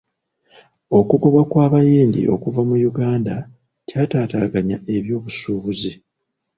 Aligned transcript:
Okugobwa 0.99 1.41
kw'abayindi 1.51 2.21
okuva 2.35 2.61
mu 2.69 2.75
Uganda 2.89 3.35
kyataataaganya 3.87 4.77
eby'obusuubuzi. 4.95 5.91